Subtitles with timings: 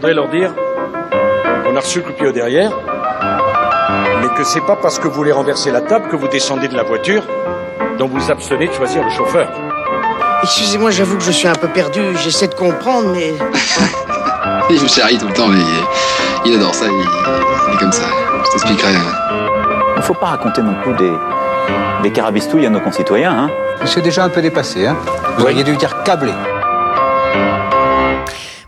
[0.00, 0.54] voudrais leur dire
[1.62, 2.72] qu'on a reçu le coup de pied au derrière,
[4.22, 6.74] mais que c'est pas parce que vous voulez renverser la table que vous descendez de
[6.74, 7.22] la voiture,
[7.98, 9.52] dont vous abstenez de choisir le chauffeur.
[10.42, 13.34] Excusez-moi, j'avoue que je suis un peu perdu, j'essaie de comprendre, mais...
[14.70, 15.60] il me charrie tout le temps, mais
[16.46, 18.04] il adore ça, il, est comme ça.
[18.46, 18.92] Je t'expliquerai.
[18.94, 21.12] Il ne faut pas raconter non plus des,
[22.04, 23.32] des carabistouilles à nos concitoyens.
[23.32, 23.50] Hein.
[23.84, 24.96] C'est déjà un peu dépassé, hein
[25.36, 26.32] Vous auriez dû dire câblé.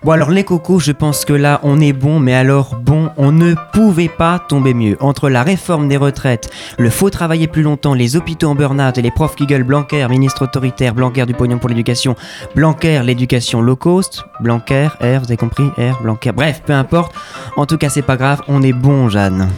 [0.05, 3.30] Bon alors les cocos, je pense que là on est bon, mais alors bon, on
[3.30, 4.97] ne pouvait pas tomber mieux.
[4.98, 9.02] Entre la réforme des retraites, le faut travailler plus longtemps, les hôpitaux en burn-out et
[9.02, 12.16] les profs qui gueulent Blanquer, ministre autoritaire, Blanquer du pognon pour l'éducation,
[12.56, 17.14] Blanquer l'éducation low cost, Blanquer, R, vous avez compris, R, Blanquer, bref, peu importe.
[17.56, 19.48] En tout cas c'est pas grave, on est bon Jeanne.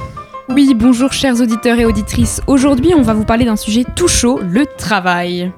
[0.50, 2.42] Oui, bonjour chers auditeurs et auditrices.
[2.46, 5.50] Aujourd'hui, on va vous parler d'un sujet tout chaud, le travail.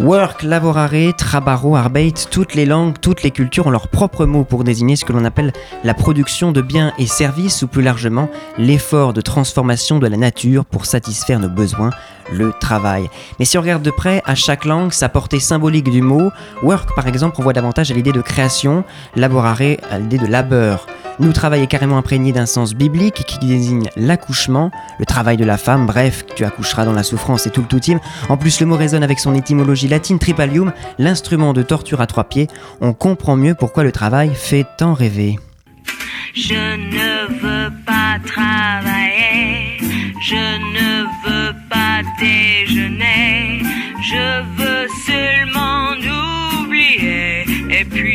[0.00, 4.64] Work, lavorare, trabaro, arbeit, toutes les langues, toutes les cultures ont leurs propres mots pour
[4.64, 5.52] désigner ce que l'on appelle
[5.84, 10.64] la production de biens et services ou plus largement l'effort de transformation de la nature
[10.64, 11.90] pour satisfaire nos besoins,
[12.32, 13.10] le travail.
[13.38, 16.30] Mais si on regarde de près, à chaque langue, sa portée symbolique du mot,
[16.62, 18.84] work par exemple, on voit davantage à l'idée de création,
[19.16, 20.86] laborare à l'idée de labeur.
[21.20, 25.58] Nous, travail est carrément imprégné d'un sens biblique qui désigne l'accouchement, le travail de la
[25.58, 27.78] femme, bref, tu accoucheras dans la souffrance et tout le tout
[28.30, 32.24] En plus, le mot résonne avec son étymologie latine tripalium, l'instrument de torture à trois
[32.24, 32.48] pieds.
[32.80, 35.38] On comprend mieux pourquoi le travail fait tant rêver.
[36.34, 39.76] Je ne veux pas travailler,
[40.22, 43.62] je ne veux pas déjeuner,
[44.02, 45.90] je veux seulement
[46.64, 47.44] oublier.
[47.78, 48.09] Et puis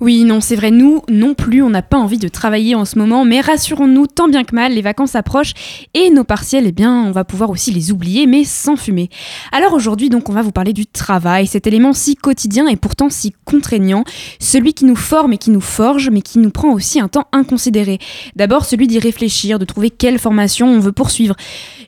[0.00, 2.96] oui, non, c'est vrai, nous non plus, on n'a pas envie de travailler en ce
[2.96, 5.54] moment, mais rassurons-nous, tant bien que mal, les vacances approchent
[5.92, 9.10] et nos partiels, eh bien, on va pouvoir aussi les oublier, mais sans fumer.
[9.50, 13.10] Alors aujourd'hui, donc, on va vous parler du travail, cet élément si quotidien et pourtant
[13.10, 14.04] si contraignant,
[14.38, 17.26] celui qui nous forme et qui nous forge, mais qui nous prend aussi un temps
[17.32, 17.98] inconsidéré.
[18.36, 21.34] D'abord, celui d'y réfléchir, de trouver quelle formation on veut poursuivre.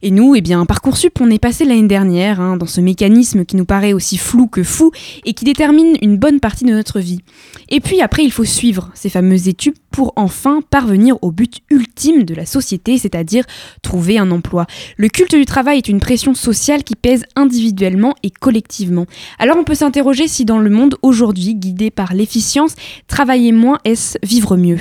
[0.02, 3.54] Et nous, eh bien, Parcoursup, on est passé l'année dernière hein, dans ce mécanisme qui
[3.54, 4.90] nous paraît aussi flou que fou
[5.24, 7.20] et qui détermine une bonne partie de notre vie.
[7.68, 12.24] Et puis, après, il faut suivre ces fameuses études pour enfin parvenir au but ultime
[12.24, 13.44] de la société, c'est-à-dire
[13.82, 14.66] trouver un emploi.
[14.96, 19.06] Le culte du travail est une pression sociale qui pèse individuellement et collectivement.
[19.38, 22.74] Alors on peut s'interroger si dans le monde aujourd'hui, guidé par l'efficience,
[23.08, 24.78] travailler moins est-ce vivre mieux?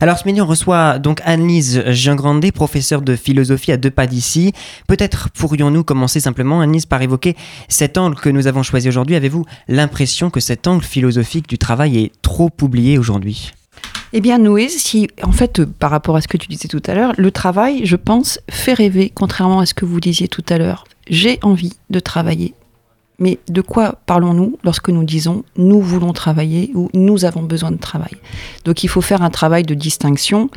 [0.00, 4.52] Alors ce midi on reçoit donc Annelise Giangrande, professeure de philosophie à deux pas d'ici.
[4.88, 7.36] Peut-être pourrions-nous commencer simplement, Annelise, par évoquer
[7.68, 9.16] cet angle que nous avons choisi aujourd'hui.
[9.16, 13.52] Avez-vous l'impression que cet angle philosophique du travail est trop oublié aujourd'hui?
[14.16, 16.82] Eh bien, Noé, si, en fait, euh, par rapport à ce que tu disais tout
[16.86, 20.44] à l'heure, le travail, je pense, fait rêver, contrairement à ce que vous disiez tout
[20.48, 20.84] à l'heure.
[21.08, 22.54] J'ai envie de travailler.
[23.18, 27.76] Mais de quoi parlons-nous lorsque nous disons nous voulons travailler ou nous avons besoin de
[27.76, 28.16] travail?
[28.64, 30.48] Donc il faut faire un travail de distinction.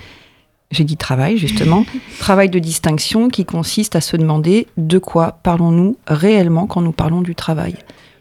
[0.70, 1.84] J'ai dit travail, justement.
[2.20, 7.22] travail de distinction qui consiste à se demander de quoi parlons-nous réellement quand nous parlons
[7.22, 7.76] du travail?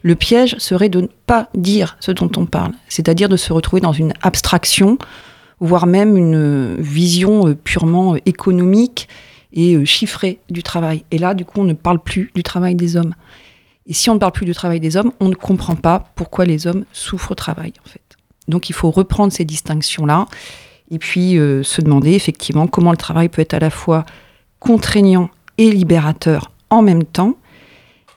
[0.06, 3.80] Le piège serait de ne pas dire ce dont on parle, c'est-à-dire de se retrouver
[3.80, 4.98] dans une abstraction,
[5.58, 9.08] voire même une vision euh, purement euh, économique
[9.52, 11.02] et euh, chiffrée du travail.
[11.10, 13.14] Et là, du coup, on ne parle plus du travail des hommes.
[13.88, 16.44] Et si on ne parle plus du travail des hommes, on ne comprend pas pourquoi
[16.44, 18.16] les hommes souffrent au travail, en fait.
[18.46, 20.26] Donc il faut reprendre ces distinctions-là
[20.92, 24.04] et puis se demander effectivement comment le travail peut être à la fois
[24.60, 27.34] contraignant et libérateur en même temps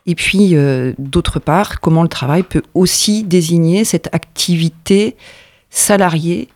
[0.06, 5.16] et puis, euh, d'autre part, comment le travail peut aussi désigner cette activité
[5.70, 6.50] salariée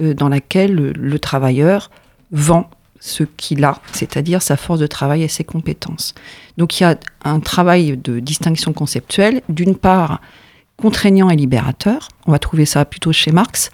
[0.00, 1.90] euh, dans laquelle le, travailleur
[2.30, 2.70] vend
[3.00, 6.14] ce qu'il a, c'est-à-dire sa force de travail et ses compétences.
[6.56, 10.20] Donc il y a un travail de distinction conceptuelle, d'une part
[10.76, 13.70] contraignant et libérateur, on va trouver ça plutôt chez Marx,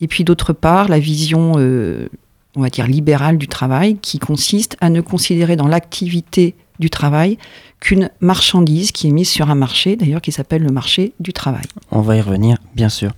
[0.00, 2.08] et puis d'autre part la vision, euh,
[2.56, 7.38] on va dire, libérale du travail, qui consiste à ne considérer dans l'activité du travail
[7.80, 11.64] qu'une marchandise qui est mise sur un marché, d'ailleurs qui s'appelle le marché du travail.
[11.90, 13.12] On va y revenir, bien sûr.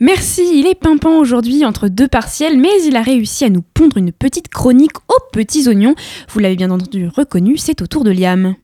[0.00, 3.96] Merci, il est pimpant aujourd'hui entre deux partiels, mais il a réussi à nous pondre
[3.96, 5.94] une petite chronique aux petits oignons.
[6.30, 8.56] Vous l'avez bien entendu reconnu, c'est au tour de Liam.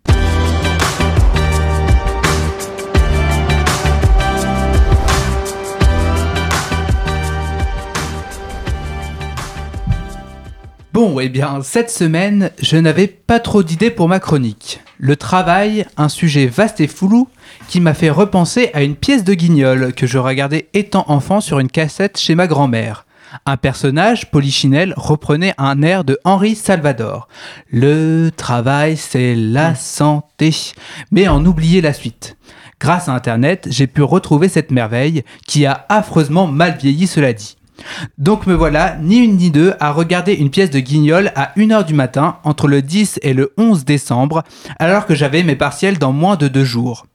[10.92, 14.80] Bon, eh bien, cette semaine, je n'avais pas trop d'idées pour ma chronique.
[14.98, 17.28] Le travail, un sujet vaste et foulou,
[17.68, 21.60] qui m'a fait repenser à une pièce de guignol que je regardais étant enfant sur
[21.60, 23.06] une cassette chez ma grand-mère.
[23.46, 27.28] Un personnage, Polichinelle, reprenait un air de Henri Salvador.
[27.70, 30.52] Le travail, c'est la santé.
[31.12, 32.36] Mais en oublier la suite.
[32.80, 37.56] Grâce à Internet, j'ai pu retrouver cette merveille qui a affreusement mal vieilli, cela dit.
[38.18, 41.84] Donc me voilà, ni une ni deux, à regarder une pièce de guignol à 1h
[41.84, 44.42] du matin entre le 10 et le 11 décembre,
[44.78, 47.06] alors que j'avais mes partiels dans moins de deux jours.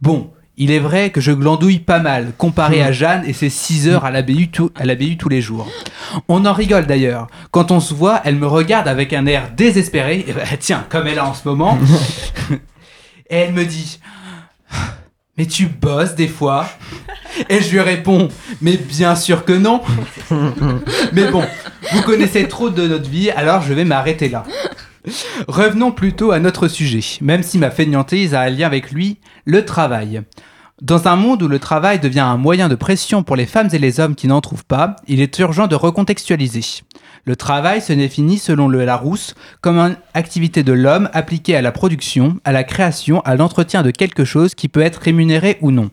[0.00, 3.88] Bon, il est vrai que je glandouille pas mal, comparé à Jeanne et ses 6
[3.88, 5.66] heures à la BU, tout- à la BU tous les jours.
[6.28, 7.26] On en rigole d'ailleurs.
[7.50, 11.06] Quand on se voit, elle me regarde avec un air désespéré, et bah, tiens, comme
[11.06, 11.78] elle a en ce moment,
[13.30, 13.98] et elle me dit
[15.38, 16.68] Mais tu bosses des fois
[17.48, 18.28] Et je lui réponds
[18.60, 19.80] Mais bien sûr que non
[21.12, 21.42] Mais bon,
[21.92, 24.44] vous connaissez trop de notre vie, alors je vais m'arrêter là.
[25.48, 29.64] Revenons plutôt à notre sujet, même si ma fainéantise a un lien avec lui, le
[29.64, 30.22] travail.
[30.80, 33.78] Dans un monde où le travail devient un moyen de pression pour les femmes et
[33.78, 36.82] les hommes qui n'en trouvent pas, il est urgent de recontextualiser.
[37.24, 41.70] Le travail se définit selon le Larousse comme une activité de l'homme appliquée à la
[41.70, 45.90] production, à la création, à l'entretien de quelque chose qui peut être rémunéré ou non.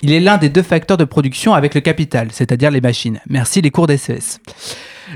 [0.00, 3.20] Il est l'un des deux facteurs de production avec le capital, c'est-à-dire les machines.
[3.28, 4.40] Merci les cours d'SES.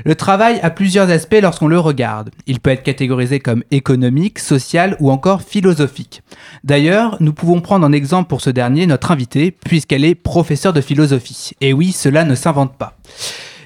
[0.03, 2.31] Le travail a plusieurs aspects lorsqu'on le regarde.
[2.47, 6.21] Il peut être catégorisé comme économique, social ou encore philosophique.
[6.63, 10.81] D'ailleurs, nous pouvons prendre en exemple pour ce dernier notre invitée, puisqu'elle est professeure de
[10.81, 11.51] philosophie.
[11.61, 12.97] Et oui, cela ne s'invente pas.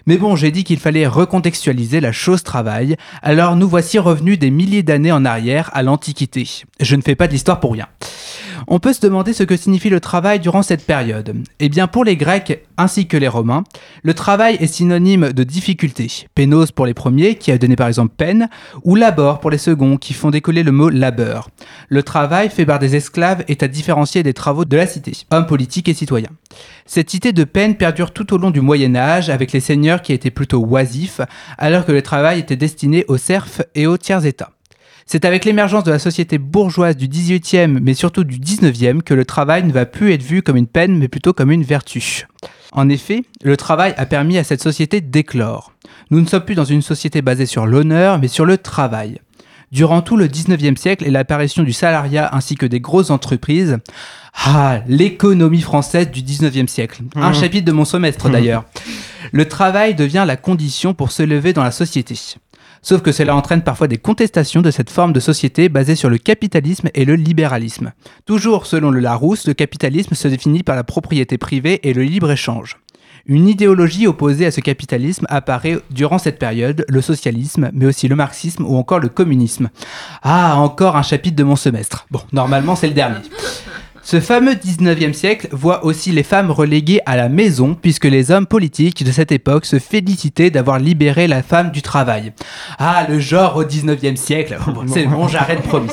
[0.06, 4.50] Mais bon, j'ai dit qu'il fallait recontextualiser la chose travail, alors nous voici revenus des
[4.50, 6.48] milliers d'années en arrière à l'Antiquité.
[6.80, 7.88] Je ne fais pas de l'histoire pour rien.
[8.68, 11.36] On peut se demander ce que signifie le travail durant cette période.
[11.60, 13.64] Eh bien, pour les Grecs ainsi que les Romains,
[14.04, 16.28] le travail est synonyme de difficulté.
[16.34, 18.50] Pénose pour les premiers, qui a donné par exemple peine,
[18.84, 21.50] ou labor pour les seconds, qui font décoller le mot labeur.
[21.90, 25.46] Le travail fait par des esclaves est à différencier des travaux de la cité, hommes
[25.46, 26.30] politiques et citoyens.
[26.86, 30.14] Cette idée de peine perdure tout au long du Moyen Âge avec les seigneurs qui
[30.14, 31.22] étaient plutôt oisifs,
[31.58, 34.52] alors que le travail était destiné aux serfs et aux tiers-états.
[35.12, 39.26] C'est avec l'émergence de la société bourgeoise du 18e, mais surtout du 19e, que le
[39.26, 42.28] travail ne va plus être vu comme une peine, mais plutôt comme une vertu.
[42.74, 45.74] En effet, le travail a permis à cette société d'éclore.
[46.12, 49.20] Nous ne sommes plus dans une société basée sur l'honneur, mais sur le travail.
[49.72, 53.80] Durant tout le 19e siècle et l'apparition du salariat ainsi que des grosses entreprises,
[54.46, 57.02] ah, l'économie française du 19e siècle.
[57.16, 57.34] Un Mhm.
[57.34, 58.64] chapitre de mon semestre d'ailleurs.
[59.32, 62.14] Le travail devient la condition pour se lever dans la société.
[62.82, 66.18] Sauf que cela entraîne parfois des contestations de cette forme de société basée sur le
[66.18, 67.92] capitalisme et le libéralisme.
[68.26, 72.78] Toujours selon le Larousse, le capitalisme se définit par la propriété privée et le libre-échange.
[73.26, 78.16] Une idéologie opposée à ce capitalisme apparaît durant cette période, le socialisme, mais aussi le
[78.16, 79.70] marxisme ou encore le communisme.
[80.24, 82.08] Ah, encore un chapitre de mon semestre.
[82.10, 83.20] Bon, normalement c'est le dernier.
[84.04, 88.48] Ce fameux 19e siècle voit aussi les femmes reléguées à la maison puisque les hommes
[88.48, 92.34] politiques de cette époque se félicitaient d'avoir libéré la femme du travail.
[92.78, 94.58] Ah, le genre au 19e siècle.
[94.88, 95.90] C'est bon, j'arrête promis.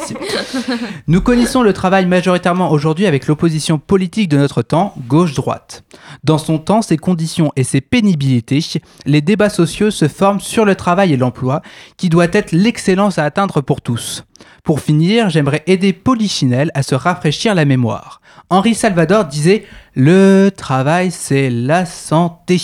[1.06, 5.84] Nous connaissons le travail majoritairement aujourd'hui avec l'opposition politique de notre temps, gauche-droite.
[6.24, 8.64] Dans son temps, ses conditions et ses pénibilités,
[9.04, 11.62] les débats sociaux se forment sur le travail et l'emploi,
[11.96, 14.25] qui doit être l'excellence à atteindre pour tous.
[14.64, 18.20] Pour finir, j'aimerais aider Polichinelle à se rafraîchir la mémoire.
[18.50, 22.60] Henri Salvador disait Le travail, c'est la santé.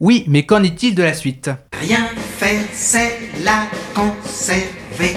[0.00, 1.50] Oui, mais qu'en est-il de la suite?
[1.80, 2.06] Rien
[2.38, 5.16] faire, c'est la conserver.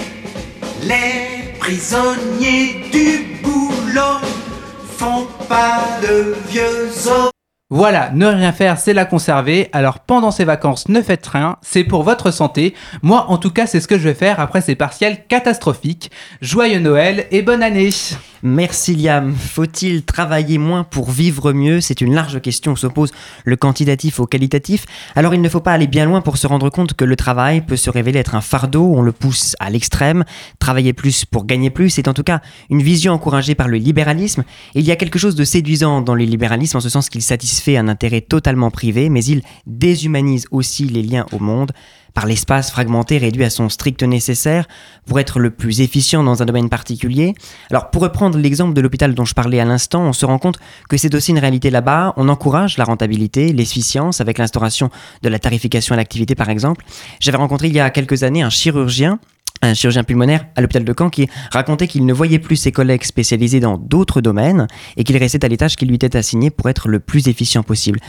[0.83, 4.19] Les prisonniers du boulot
[4.97, 7.31] font pas de vieux os.
[7.71, 9.69] Voilà, ne rien faire, c'est la conserver.
[9.73, 12.75] Alors pendant ces vacances, ne faites rien, c'est pour votre santé.
[13.01, 16.11] Moi, en tout cas, c'est ce que je vais faire après ces partiels catastrophiques.
[16.41, 17.89] Joyeux Noël et bonne année
[18.43, 19.33] Merci Liam.
[19.33, 21.81] Faut-il travailler moins pour vivre mieux?
[21.81, 23.11] C'est une large question s'oppose
[23.43, 24.85] le quantitatif au qualitatif.
[25.15, 27.61] Alors il ne faut pas aller bien loin pour se rendre compte que le travail
[27.61, 30.23] peut se révéler être un fardeau, on le pousse à l'extrême.
[30.59, 34.43] Travailler plus pour gagner plus c'est en tout cas une vision encouragée par le libéralisme.
[34.75, 37.54] Il y a quelque chose de séduisant dans le libéralisme en ce sens qu'il satisfait
[37.77, 41.71] un intérêt totalement privé, mais il déshumanise aussi les liens au monde
[42.15, 44.67] par l'espace fragmenté réduit à son strict nécessaire
[45.05, 47.35] pour être le plus efficient dans un domaine particulier.
[47.69, 50.57] Alors pour reprendre l'exemple de l'hôpital dont je parlais à l'instant, on se rend compte
[50.89, 52.13] que c'est aussi une réalité là-bas.
[52.15, 54.89] On encourage la rentabilité, l'efficience avec l'instauration
[55.21, 56.85] de la tarification à l'activité par exemple.
[57.19, 59.19] J'avais rencontré il y a quelques années un chirurgien
[59.65, 63.03] un chirurgien pulmonaire à l'hôpital de Caen qui racontait qu'il ne voyait plus ses collègues
[63.03, 64.67] spécialisés dans d'autres domaines
[64.97, 67.63] et qu'il restait à les tâches qui lui étaient assignées pour être le plus efficient
[67.63, 67.99] possible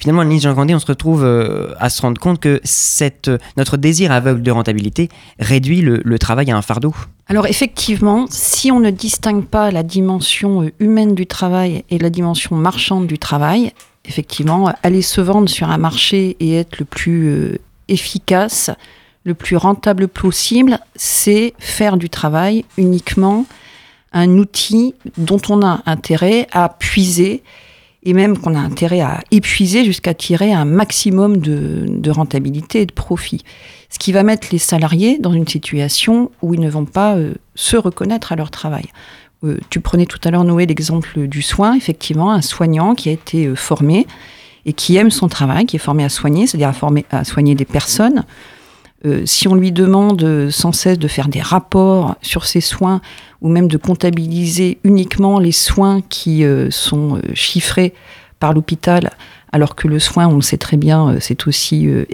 [0.00, 3.76] finalement, Nice Jean Grandet, on se retrouve euh, à se rendre compte que euh, notre
[3.76, 6.94] désir aveugle de rentabilité réduit le, travail à un fardeau.
[7.28, 12.10] Alors effectivement, si on ne distingue pas la dimension euh, humaine du travail et la
[12.10, 13.72] dimension marchande du travail,
[14.06, 18.70] effectivement, aller se vendre sur un marché et être le plus efficace,
[19.24, 23.46] le plus rentable possible, c'est faire du travail uniquement
[24.12, 27.42] un outil dont on a intérêt à puiser
[28.02, 32.92] et même qu'on a intérêt à épuiser jusqu'à tirer un maximum de, rentabilité et de
[32.92, 33.44] profit.
[33.90, 37.34] Ce qui va mettre les salariés dans une situation où ils ne vont pas euh,
[37.54, 38.86] se reconnaître à leur travail.
[39.44, 41.74] Euh, tu prenais tout à l'heure, Noé, l'exemple du soin.
[41.74, 44.06] Effectivement, un soignant qui a été euh, formé
[44.64, 47.64] et qui aime son travail, qui est formé à soigner, c'est-à-dire à, à soigner des
[47.64, 48.24] personnes.
[49.06, 53.00] Euh, si on lui demande euh, sans cesse de faire des rapports sur ses soins
[53.40, 57.94] ou même de comptabiliser uniquement les soins qui euh, sont euh, chiffrés
[58.38, 59.10] par l'hôpital,
[59.52, 62.06] alors que le soin, on le sait très bien, c'est aussi euh,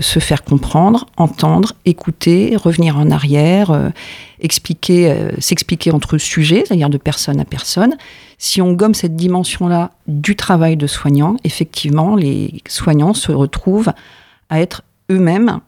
[0.00, 3.92] se faire comprendre, entendre, écouter, revenir en arrière,
[4.40, 7.96] expliquer, s'expliquer entre sujets, c'est-à-dire de personne à personne.
[8.38, 13.92] Si on gomme cette dimension-là du travail de soignant, effectivement, les soignants se retrouvent
[14.50, 15.60] à être eux-mêmes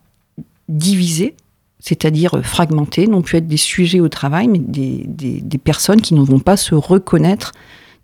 [0.68, 1.34] divisés,
[1.80, 6.14] c'est-à-dire euh, fragmentés, non plus être des sujets au travail, mais des, des- personnes qui
[6.14, 7.52] ne vont pas se reconnaître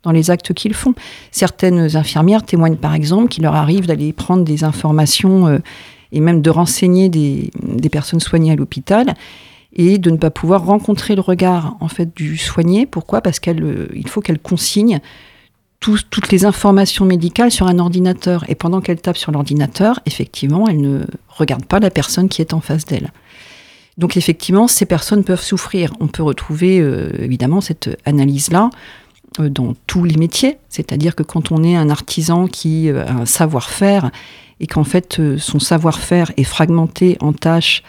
[0.02, 0.94] dans les actes qu'ils font.
[1.30, 5.58] Certaines infirmières témoignent par exemple qu'il leur arrive d'aller prendre des informations euh,
[6.12, 9.14] et même de renseigner des, des personnes soignées à l'hôpital
[9.72, 12.86] et de ne pas pouvoir rencontrer le regard en fait du soigné.
[12.86, 13.20] Pourquoi?
[13.22, 15.00] Parce qu'il faut qu'elle consigne
[16.10, 18.44] toutes les informations médicales sur un ordinateur.
[18.48, 22.54] Et pendant qu'elle tape sur l'ordinateur, effectivement, elle ne regarde pas la personne qui est
[22.54, 23.10] en face d'elle.
[23.96, 25.92] Donc effectivement, ces personnes peuvent souffrir.
[26.00, 28.70] On peut retrouver euh, évidemment cette analyse-là
[29.40, 30.58] euh, dans tous les métiers.
[30.68, 34.10] C'est-à-dire que quand on est un artisan qui euh, a un savoir-faire
[34.60, 37.82] et qu'en fait son savoir-faire est fragmenté en tâches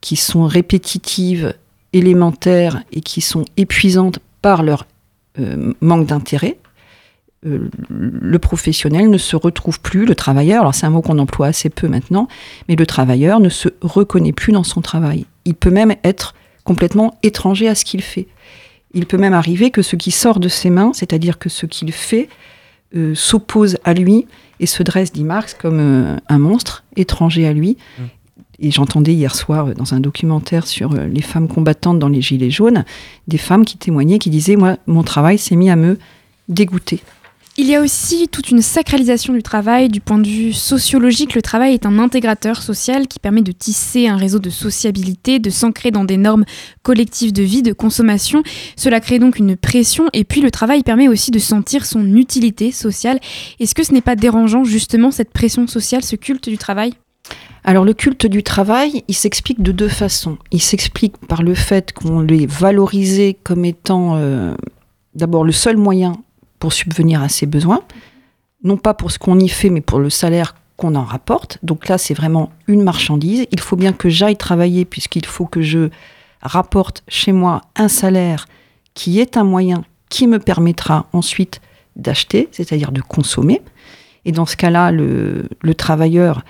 [0.00, 1.54] qui sont répétitives,
[1.92, 4.84] élémentaires et qui sont épuisantes par leur
[5.80, 6.58] manque d'intérêt,
[7.46, 11.48] euh, le professionnel ne se retrouve plus, le travailleur, alors c'est un mot qu'on emploie
[11.48, 12.28] assez peu maintenant,
[12.68, 15.26] mais le travailleur ne se reconnaît plus dans son travail.
[15.44, 18.26] Il peut même être complètement étranger à ce qu'il fait.
[18.94, 21.92] Il peut même arriver que ce qui sort de ses mains, c'est-à-dire que ce qu'il
[21.92, 22.28] fait,
[22.94, 24.26] euh, s'oppose à lui
[24.58, 27.76] et se dresse, dit Marx, comme euh, un monstre étranger à lui.
[28.58, 32.22] Et j'entendais hier soir euh, dans un documentaire sur euh, les femmes combattantes dans les
[32.22, 32.84] Gilets jaunes,
[33.28, 35.98] des femmes qui témoignaient, qui disaient, moi, mon travail s'est mis à me
[36.48, 37.00] dégoûter.
[37.58, 39.88] Il y a aussi toute une sacralisation du travail.
[39.88, 44.08] Du point de vue sociologique, le travail est un intégrateur social qui permet de tisser
[44.08, 46.44] un réseau de sociabilité, de s'ancrer dans des normes
[46.82, 48.42] collectives de vie, de consommation.
[48.76, 52.72] Cela crée donc une pression et puis le travail permet aussi de sentir son utilité
[52.72, 53.20] sociale.
[53.58, 56.92] Est-ce que ce n'est pas dérangeant justement cette pression sociale, ce culte du travail?
[57.68, 60.38] Alors le culte du travail, il s'explique de deux façons.
[60.52, 64.54] Il s'explique par le fait qu'on l'ait valorisé comme étant euh,
[65.16, 66.12] d'abord le seul moyen
[66.60, 67.80] pour subvenir à ses besoins,
[68.62, 71.58] non pas pour ce qu'on y fait, mais pour le salaire qu'on en rapporte.
[71.64, 73.48] Donc là, c'est vraiment une marchandise.
[73.50, 75.88] Il faut bien que j'aille travailler puisqu'il faut que je
[76.42, 78.46] rapporte chez moi un salaire
[78.94, 81.60] qui est un moyen qui me permettra ensuite
[81.96, 83.60] d'acheter, c'est-à-dire de consommer.
[84.24, 86.44] Et dans ce cas-là, le, le travailleur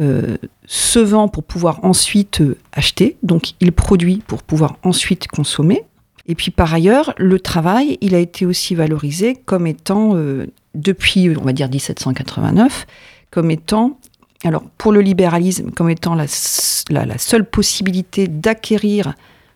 [0.00, 5.84] euh, se vend pour pouvoir ensuite euh, acheter, donc il produit pour pouvoir ensuite consommer.
[6.26, 11.36] Et puis par ailleurs, le travail, il a été aussi valorisé comme étant, euh, depuis,
[11.36, 12.86] on va dire 1789,
[13.30, 13.98] comme étant,
[14.44, 19.14] alors pour le libéralisme, comme étant la, seule possibilité d'acquérir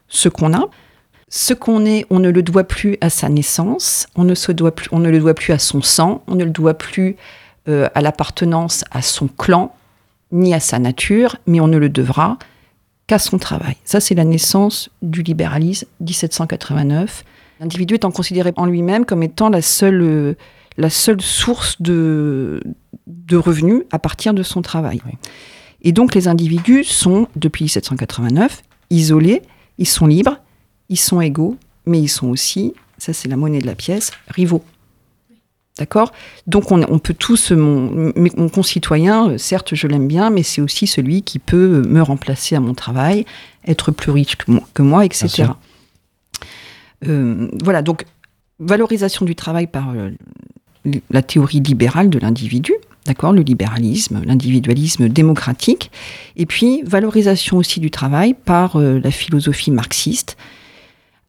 [0.09, 0.69] ce qu'on a.
[1.29, 4.75] Ce qu'on est, on ne le doit plus à sa naissance, on ne, se doit
[4.75, 7.17] plus, on ne le doit plus à son sang, on ne le doit plus
[7.69, 9.75] euh, à l'appartenance à son clan,
[10.33, 12.39] ni à sa nature, mais on ne le devra
[13.07, 13.77] qu'à son travail.
[13.85, 17.25] Ça, c'est la naissance du libéralisme, 1789.
[17.61, 20.35] L'individu étant considéré en lui-même comme étant la seule, euh,
[20.77, 22.63] la seule source de,
[23.07, 25.01] de revenus à partir de son travail.
[25.83, 29.43] Et donc, les individus sont, depuis 1789, isolés,
[29.79, 30.39] ils sont libres,
[30.89, 34.63] ils sont égaux, mais ils sont aussi, ça c'est la monnaie de la pièce, rivaux.
[35.77, 36.13] D'accord?
[36.47, 38.13] Donc on, on peut tous, mon,
[38.49, 42.75] concitoyen, certes je l'aime bien, mais c'est aussi celui qui peut me remplacer à mon
[42.75, 43.27] travail,
[43.67, 45.49] être plus riche que moi, que moi, etc.
[47.09, 48.05] Euh, voilà, donc
[48.61, 50.11] valorisation du travail par euh,
[51.11, 52.73] la théorie libérale de l'individu,
[53.07, 55.91] d'accord, le libéralisme, l'individualisme démocratique,
[56.37, 60.37] et puis valorisation aussi du travail par euh, la philosophie marxiste,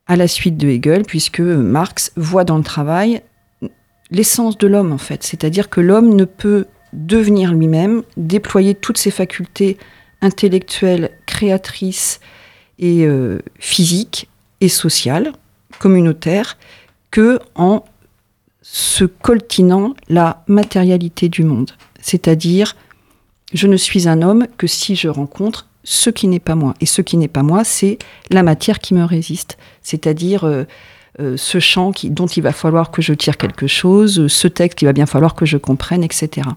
[0.08, 3.24] à la suite de Hegel, puisque Marx voit dans le travail
[4.16, 9.12] l'essence de l'homme en fait, c'est-à-dire que l'homme ne peut devenir lui-même, déployer toutes ses
[9.12, 9.78] facultés
[10.22, 12.22] intellectuelles, créatrices
[12.80, 14.30] et euh, physiques
[14.62, 15.34] et sociales,
[15.80, 16.58] communautaires,
[17.12, 17.84] que en
[18.62, 21.72] se coltinant la matérialité du monde.
[22.02, 22.76] C'est-à-dire,
[23.54, 26.74] je ne suis un homme que si je rencontre ce qui n'est pas moi.
[26.82, 28.00] Et ce qui n'est pas moi, c'est
[28.32, 29.58] la matière qui me résiste.
[29.84, 30.64] C'est-à-dire euh,
[31.22, 34.80] euh, ce champ qui, dont il va falloir que je tire quelque chose, ce texte
[34.80, 36.50] qu'il va bien falloir que je comprenne, etc.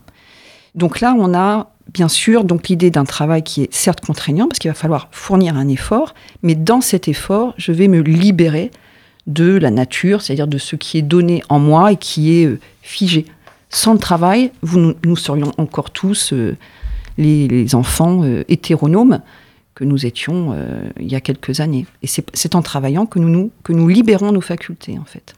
[0.74, 4.58] Donc là, on a bien sûr donc l'idée d'un travail qui est certes contraignant, parce
[4.58, 6.12] qu'il va falloir fournir un effort,
[6.42, 8.70] mais dans cet effort, je vais me libérer
[9.28, 12.58] de la nature, c'est-à-dire de ce qui est donné en moi et qui est euh,
[12.82, 13.26] figé.
[13.70, 14.50] Sans le travail,
[15.04, 16.56] nous, serions encore tous euh,
[17.16, 19.20] les, enfants hétéronomes
[19.78, 21.86] que nous étions euh, il y a quelques années.
[22.02, 25.36] Et c'est en travaillant que nous libérons nos facultés, en fait.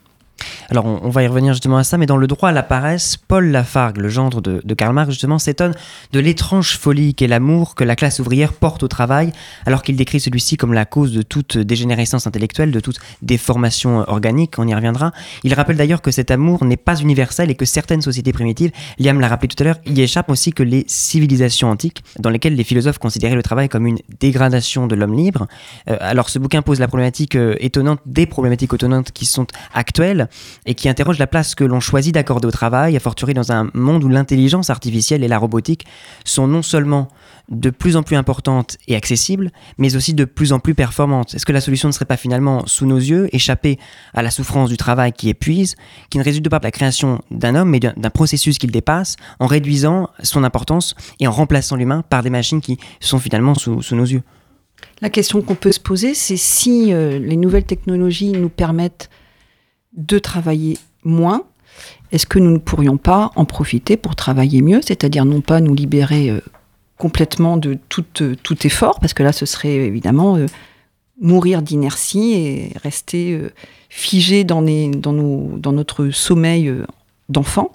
[0.68, 3.16] Alors on, va y revenir justement à ça, mais dans le droit à la paresse,
[3.16, 5.74] Paul Lafargue, le gendre de, de Karl Marx, justement, s'étonne
[6.12, 9.32] de l'étrange folie qu'est l'amour que la classe ouvrière porte au travail,
[9.66, 14.58] alors qu'il décrit celui-ci comme la cause de toute dégénérescence intellectuelle, de toute déformation organique,
[14.58, 15.12] on y reviendra.
[15.44, 19.20] Il rappelle d'ailleurs que cet amour n'est pas universel et que certaines sociétés primitives, Liam
[19.20, 22.64] l'a rappelé tout à l'heure, y échappent aussi que les civilisations antiques, dans lesquelles les
[22.64, 25.46] philosophes considéraient le travail comme une dégradation de l'homme libre.
[25.88, 30.28] Euh, alors ce bouquin pose la problématique euh, étonnante, des problématiques étonnantes qui sont actuelles
[30.66, 33.70] et qui interrogent la place que l'on choisit d'accorder au travail, a fortiori dans un
[33.74, 35.86] monde où l'intelligence artificielle et la robotique
[36.24, 37.08] sont non seulement
[37.50, 41.34] de plus en plus importantes et accessibles, mais aussi de plus en plus performantes.
[41.34, 43.78] Est-ce que la solution ne serait pas finalement sous nos yeux, échapper
[44.14, 45.74] à la souffrance du travail qui épuise,
[46.10, 49.46] qui ne résulte pas de la création d'un homme, mais d'un processus qu'il dépasse, en
[49.46, 53.96] réduisant son importance et en remplaçant l'humain par des machines qui sont finalement sous, sous
[53.96, 54.22] nos yeux?
[55.02, 59.10] La question qu'on peut se poser, c'est si euh, les nouvelles technologies nous permettent
[59.96, 61.42] de travailler moins,
[62.12, 65.74] est-ce que nous ne pourrions pas en profiter pour travailler mieux, c'est-à-dire non pas nous
[65.74, 66.40] libérer euh,
[66.98, 70.46] complètement de tout, euh, tout effort, parce que là, ce serait évidemment euh,
[71.20, 73.38] mourir d'inertie et rester
[73.88, 76.72] figé dans, nos- notre sommeil
[77.28, 77.72] d'enfant.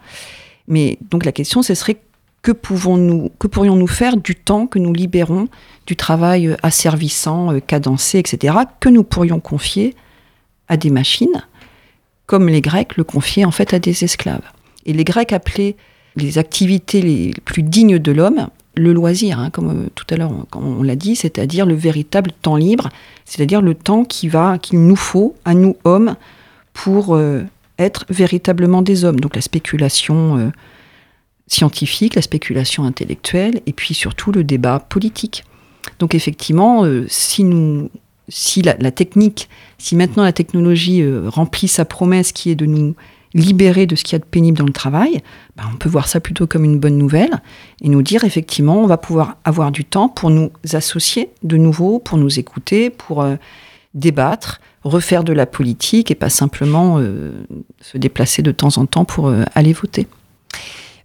[0.68, 1.98] Mais donc la question, ce serait
[2.42, 5.48] que, pouvons-nous, que pourrions-nous faire du temps que nous libérons
[5.86, 9.94] du travail asservissant, cadencé, etc., que nous pourrions confier
[10.68, 11.46] à des machines,
[12.26, 14.52] comme les Grecs le confiaient en fait à des esclaves.
[14.86, 15.76] Et les Grecs appelaient
[16.16, 20.32] les activités les plus dignes de l'homme le loisir, hein, comme euh, tout à l'heure
[20.54, 22.90] on, on l'a dit, c'est-à-dire le véritable temps libre,
[23.24, 26.16] c'est-à-dire le temps qui va, qu'il nous faut à nous hommes
[26.74, 27.44] pour euh,
[27.80, 29.20] être véritablement des hommes.
[29.20, 30.50] Donc la spéculation euh,
[31.48, 35.44] scientifique, la spéculation intellectuelle, et puis surtout le débat politique.
[36.00, 37.92] Donc effectivement, si nous,
[38.30, 42.96] si la, technique, si maintenant la technologie euh, remplit sa promesse qui est de nous
[43.34, 45.22] libérer de ce qu'il y a de pénible dans le travail,
[45.58, 47.42] ben, on peut voir ça plutôt comme une bonne nouvelle
[47.82, 52.00] et nous dire effectivement, on va pouvoir avoir du temps pour nous associer de nouveau,
[52.00, 53.36] pour nous écouter, pour euh,
[53.94, 57.46] débattre, refaire de la politique et pas simplement euh,
[57.82, 60.08] se déplacer de temps en temps pour aller voter.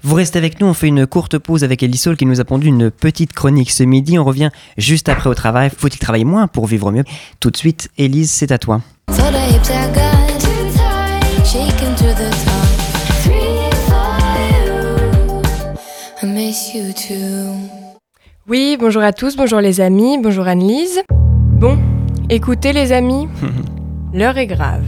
[0.03, 2.69] Vous restez avec nous, on fait une courte pause avec Elisol qui nous a pondu
[2.69, 4.19] une petite chronique ce midi.
[4.19, 5.71] On revient juste après au travail.
[5.77, 7.05] Faut-il travailler moins pour vivre mieux?
[7.39, 8.81] Tout de suite, Élise, c'est à toi.
[18.49, 21.03] Oui, bonjour à tous, bonjour les amis, bonjour Anne-Lise.
[21.11, 21.79] Bon,
[22.31, 23.29] écoutez les amis,
[24.15, 24.85] l'heure est grave.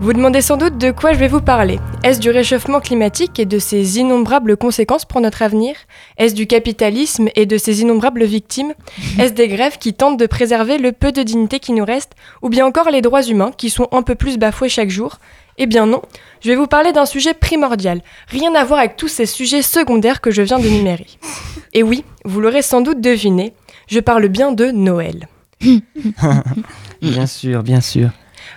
[0.00, 1.80] Vous demandez sans doute de quoi je vais vous parler.
[2.04, 5.74] Est-ce du réchauffement climatique et de ses innombrables conséquences pour notre avenir?
[6.18, 8.74] Est-ce du capitalisme et de ses innombrables victimes?
[9.18, 12.12] Est-ce des grèves qui tentent de préserver le peu de dignité qui nous reste?
[12.42, 15.18] Ou bien encore les droits humains qui sont un peu plus bafoués chaque jour?
[15.56, 16.02] Eh bien non,
[16.42, 20.20] je vais vous parler d'un sujet primordial, rien à voir avec tous ces sujets secondaires
[20.20, 21.08] que je viens d'énumérer.
[21.74, 23.52] Et oui, vous l'aurez sans doute deviné,
[23.88, 25.26] je parle bien de Noël.
[27.02, 28.10] bien sûr, bien sûr.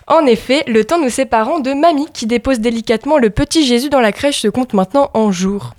[0.07, 4.01] En effet, le temps nous séparant de mamie qui dépose délicatement le petit Jésus dans
[4.01, 5.73] la crèche se compte maintenant en jours.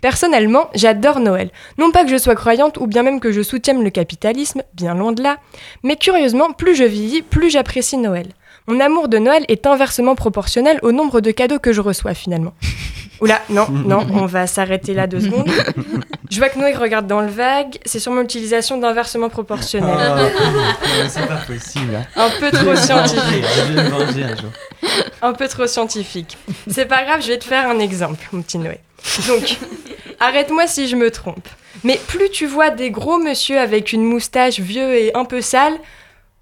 [0.00, 1.50] Personnellement, j'adore Noël.
[1.78, 4.94] Non pas que je sois croyante ou bien même que je soutienne le capitalisme, bien
[4.94, 5.36] loin de là,
[5.82, 8.28] mais curieusement, plus je vieillis, plus j'apprécie Noël.
[8.66, 12.54] Mon amour de Noël est inversement proportionnel au nombre de cadeaux que je reçois finalement.
[13.20, 15.48] Oula, non, non, on va s'arrêter là deux secondes.
[16.30, 19.96] Je vois que Noé regarde dans le vague, c'est sûrement l'utilisation d'inversement proportionnel.
[21.08, 21.94] c'est pas possible.
[21.96, 22.04] hein.
[22.16, 23.44] Un peu trop scientifique.
[23.56, 24.50] Je vais me venger un jour.
[25.22, 26.38] Un peu trop scientifique.
[26.68, 28.78] C'est pas grave, je vais te faire un exemple, mon petit Noé.
[29.26, 29.56] Donc,
[30.20, 31.48] arrête-moi si je me trompe.
[31.84, 35.72] Mais plus tu vois des gros monsieur avec une moustache vieux et un peu sale,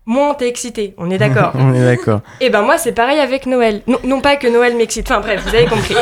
[0.05, 0.95] moins t'es excité.
[0.99, 2.21] On est d'accord On est d'accord.
[2.41, 3.83] Et ben moi, c'est pareil avec Noël.
[3.87, 5.11] Non, non pas que Noël m'excite.
[5.11, 5.95] Enfin bref, vous avez compris.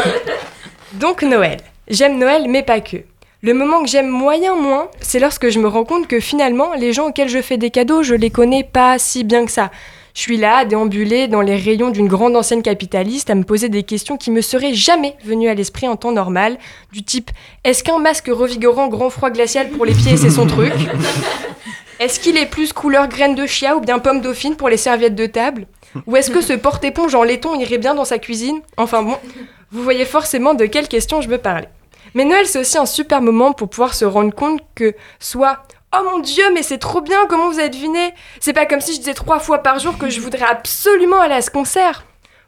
[0.95, 1.59] Donc Noël.
[1.89, 2.99] J'aime Noël, mais pas que.
[3.43, 6.93] Le moment que j'aime moyen moins, c'est lorsque je me rends compte que finalement, les
[6.93, 9.71] gens auxquels je fais des cadeaux, je les connais pas si bien que ça.
[10.15, 13.69] Je suis là, à déambuler dans les rayons d'une grande enseigne capitaliste, à me poser
[13.69, 16.57] des questions qui me seraient jamais venues à l'esprit en temps normal,
[16.93, 17.31] du type
[17.65, 20.73] est-ce qu'un masque revigorant grand froid glacial pour les pieds c'est son truc?
[21.99, 25.15] Est-ce qu'il est plus couleur graine de chia ou bien pomme dauphine pour les serviettes
[25.15, 25.67] de table?
[26.07, 28.61] Ou est-ce que ce porte-éponge en laiton irait bien dans sa cuisine?
[28.77, 29.17] Enfin bon,
[29.73, 31.69] vous voyez forcément de quelles questions je veux parler.
[32.15, 35.63] Mais Noël, c'est aussi un super moment pour pouvoir se rendre compte que soit
[35.95, 38.13] Oh mon dieu, mais c'est trop bien, comment vous avez deviné?
[38.41, 41.35] C'est pas comme si je disais trois fois par jour que je voudrais absolument aller
[41.35, 42.05] à ce concert.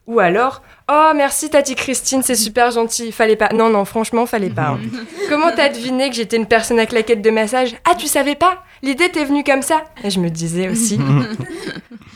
[0.08, 3.50] Ou alors Oh merci Tati Christine, c'est super gentil, fallait pas.
[3.52, 4.68] Non, non, franchement, fallait pas.
[4.70, 4.80] hein.
[5.28, 7.76] Comment t'as deviné que j'étais une personne à claquette de massage?
[7.88, 8.62] Ah, tu savais pas?
[8.82, 9.84] L'idée t'est venue comme ça?
[10.02, 10.98] Et je me disais aussi.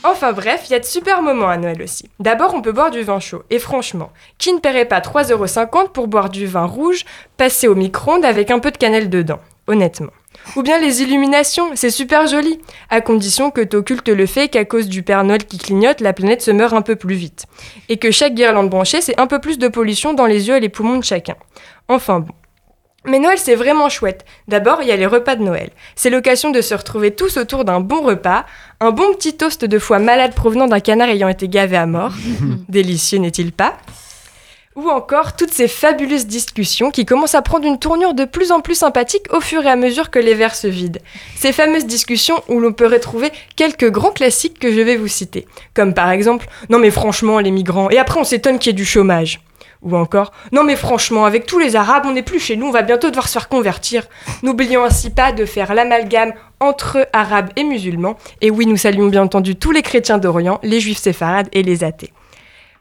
[0.05, 2.09] Enfin bref, il y a de super moments à Noël aussi.
[2.19, 3.43] D'abord, on peut boire du vin chaud.
[3.49, 7.05] Et franchement, qui ne paierait pas 3,50€ pour boire du vin rouge
[7.37, 9.39] passé au micro-ondes avec un peu de cannelle dedans?
[9.67, 10.11] Honnêtement.
[10.55, 14.87] Ou bien les illuminations, c'est super joli, à condition que t'occultes le fait qu'à cause
[14.87, 17.45] du Père Noël qui clignote, la planète se meurt un peu plus vite.
[17.89, 20.59] Et que chaque guirlande branchée, c'est un peu plus de pollution dans les yeux et
[20.59, 21.35] les poumons de chacun.
[21.87, 22.33] Enfin bon.
[23.05, 24.23] Mais Noël, c'est vraiment chouette.
[24.47, 25.71] D'abord, il y a les repas de Noël.
[25.95, 28.45] C'est l'occasion de se retrouver tous autour d'un bon repas,
[28.79, 32.13] un bon petit toast de foie malade provenant d'un canard ayant été gavé à mort.
[32.69, 33.77] Délicieux, n'est-il pas?
[34.75, 38.59] Ou encore toutes ces fabuleuses discussions qui commencent à prendre une tournure de plus en
[38.59, 40.99] plus sympathique au fur et à mesure que les verres se vident.
[41.35, 45.45] Ces fameuses discussions où l'on peut retrouver quelques grands classiques que je vais vous citer.
[45.75, 48.73] Comme par exemple Non mais franchement, les migrants, et après on s'étonne qu'il y ait
[48.73, 49.41] du chômage.
[49.83, 52.71] Ou encore, non mais franchement, avec tous les Arabes, on n'est plus chez nous, on
[52.71, 54.07] va bientôt devoir se faire convertir.
[54.41, 58.17] N'oublions ainsi pas de faire l'amalgame entre Arabes et musulmans.
[58.41, 61.83] Et oui, nous saluons bien entendu tous les chrétiens d'Orient, les juifs séfarades et les
[61.83, 62.13] athées.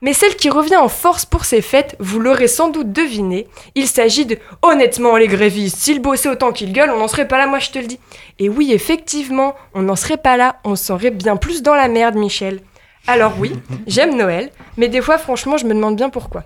[0.02, 3.86] Mais celle qui revient en force pour ces fêtes, vous l'aurez sans doute deviné, il
[3.86, 7.46] s'agit de honnêtement les grévistes, s'ils bossaient autant qu'ils gueulent, on n'en serait pas là,
[7.46, 8.00] moi je te le dis.
[8.40, 12.16] Et oui, effectivement, on n'en serait pas là, on serait bien plus dans la merde,
[12.16, 12.60] Michel.
[13.06, 13.52] Alors oui,
[13.86, 16.42] j'aime Noël, mais des fois, franchement, je me demande bien pourquoi.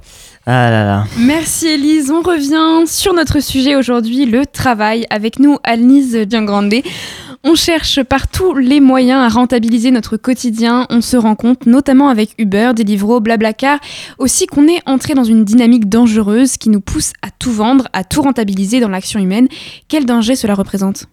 [0.46, 1.04] Ah là là.
[1.18, 2.10] Merci Elise.
[2.10, 5.06] On revient sur notre sujet aujourd'hui, le travail.
[5.10, 6.74] Avec nous, Alnise Giangrande.
[7.48, 10.85] On cherche par tous les moyens à rentabiliser notre quotidien.
[10.90, 13.78] On se rend compte, notamment avec Uber, Deliveroo, Blablacar,
[14.18, 18.02] aussi qu'on est entré dans une dynamique dangereuse qui nous pousse à tout vendre, à
[18.02, 19.46] tout rentabiliser dans l'action humaine.
[19.87, 21.06] Quel danger cela représente?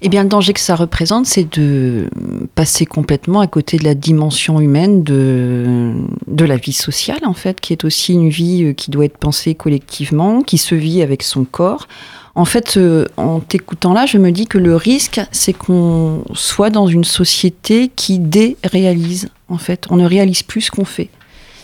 [0.00, 2.08] Eh bien, le danger que ça représente, c'est de
[2.54, 5.92] passer complètement à côté de la dimension humaine de,
[6.26, 9.18] de la vie sociale, en fait, qui est aussi une vie euh, qui doit être
[9.18, 11.86] pensée collectivement, qui se vit avec son corps.
[12.34, 16.70] En fait, euh, en t'écoutant là, je me dis que le risque, c'est qu'on soit
[16.70, 19.86] dans une société qui déréalise, en fait.
[19.90, 21.08] On ne réalise plus ce qu'on fait.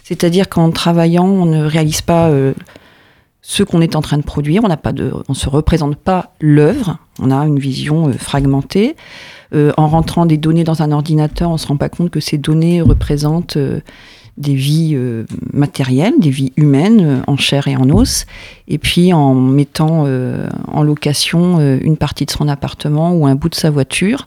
[0.03, 2.53] C'est-à-dire qu'en travaillant, on ne réalise pas euh,
[3.43, 6.33] ce qu'on est en train de produire, on n'a pas de, on se représente pas
[6.41, 8.97] l'œuvre, on a une vision euh, fragmentée.
[9.79, 12.83] En rentrant des données dans un ordinateur, on se rend pas compte que ces données
[12.83, 13.57] représentent
[14.39, 18.27] des vies euh, matérielles, des vies humaines euh, en chair et en os.
[18.69, 23.49] Et puis en mettant euh, en location une partie de son appartement ou un bout
[23.49, 24.27] de sa voiture,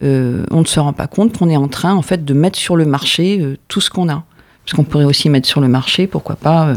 [0.00, 2.76] on ne se rend pas compte qu'on est en train en fait de mettre sur
[2.76, 4.24] le marché tout ce qu'on a.
[4.64, 6.74] Parce qu'on pourrait aussi mettre sur le marché, pourquoi pas,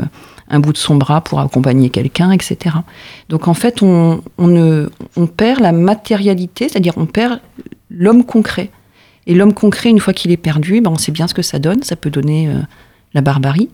[0.49, 2.75] un bout de son bras pour accompagner quelqu'un, etc.
[3.29, 4.21] Donc en fait, on
[5.37, 7.39] perd la matérialité, c'est-à-dire on perd
[7.89, 8.69] l'homme concret.
[9.27, 11.59] Et l'homme concret, une fois qu'il est perdu, ben on sait bien ce que ça
[11.59, 11.83] donne.
[11.83, 12.59] Ça peut donner euh,
[13.13, 13.69] la barbarie.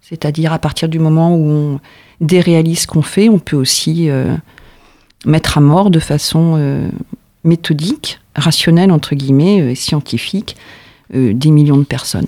[0.00, 1.80] C'est-à-dire à partir du moment où on
[2.20, 4.36] déréalise ce qu'on fait, on peut aussi euh,
[5.24, 6.88] mettre à mort de façon euh,
[7.42, 10.56] méthodique, rationnelle, entre guillemets, scientifique,
[11.12, 12.26] des millions de personnes.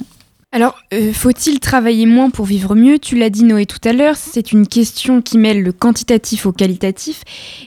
[0.57, 4.17] Alors, euh, faut-il travailler moins pour vivre mieux Tu l'as dit Noé tout à l'heure,
[4.17, 7.25] c'est une question qui mêle le quantitatif au qualitatif.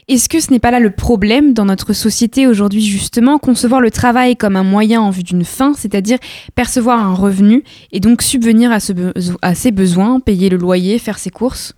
[0.08, 3.92] Est-ce que ce n'est pas là le problème dans notre société aujourd'hui justement, concevoir le
[3.92, 6.18] travail comme un moyen en vue d'une fin, c'est-à-dire
[6.56, 11.74] percevoir un revenu et donc subvenir à, ses besoins, payer le loyer, faire ses courses?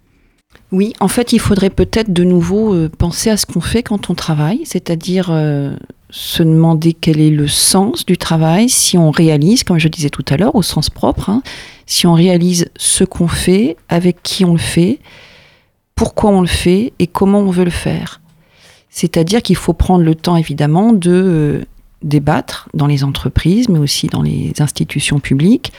[0.70, 4.08] Oui, en fait, il faudrait peut-être de nouveau euh, penser à ce qu'on fait quand
[4.08, 5.76] on travaille, c'est-à-dire euh,
[6.12, 10.24] se demander quel est le sens du travail, si on réalise, comme je disais tout
[10.28, 11.42] à l'heure, au sens propre, hein,
[11.86, 14.98] si on réalise ce qu'on fait, avec qui on le fait,
[15.94, 18.20] pourquoi on le fait et comment on veut le faire.
[18.90, 21.64] C'est-à-dire qu'il faut prendre le temps, évidemment, de euh,
[22.02, 25.72] débattre dans les entreprises, mais aussi dans les institutions publiques,